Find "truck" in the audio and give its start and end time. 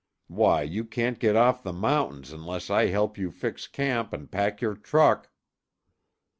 4.73-5.29